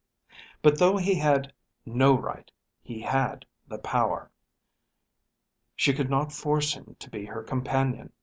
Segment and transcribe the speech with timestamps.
[0.63, 1.53] But though he had
[1.85, 2.49] no right
[2.81, 4.31] he had the power.
[5.75, 8.11] She could not force him to be her companion.